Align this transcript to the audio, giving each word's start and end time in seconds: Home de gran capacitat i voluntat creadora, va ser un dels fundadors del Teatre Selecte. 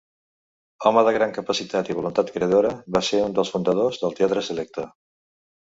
Home 0.89 1.03
de 1.07 1.13
gran 1.17 1.35
capacitat 1.35 1.91
i 1.93 1.97
voluntat 1.99 2.33
creadora, 2.39 2.73
va 2.97 3.03
ser 3.11 3.21
un 3.29 3.39
dels 3.39 3.55
fundadors 3.59 4.03
del 4.07 4.19
Teatre 4.23 4.47
Selecte. 4.51 4.91